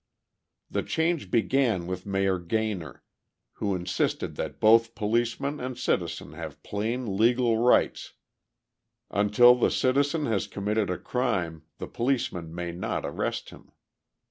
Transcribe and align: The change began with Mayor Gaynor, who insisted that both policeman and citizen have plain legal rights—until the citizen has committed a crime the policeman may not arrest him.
The 0.71 0.81
change 0.81 1.29
began 1.29 1.85
with 1.85 2.07
Mayor 2.07 2.39
Gaynor, 2.39 3.03
who 3.61 3.75
insisted 3.75 4.33
that 4.35 4.59
both 4.59 4.95
policeman 4.95 5.59
and 5.59 5.77
citizen 5.77 6.33
have 6.33 6.63
plain 6.63 7.17
legal 7.17 7.59
rights—until 7.59 9.53
the 9.53 9.69
citizen 9.69 10.25
has 10.25 10.47
committed 10.47 10.89
a 10.89 10.97
crime 10.97 11.65
the 11.77 11.85
policeman 11.85 12.51
may 12.55 12.71
not 12.71 13.05
arrest 13.05 13.51
him. 13.51 13.73